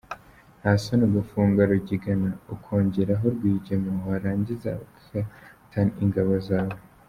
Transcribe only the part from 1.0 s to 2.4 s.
ugafunga Rugigana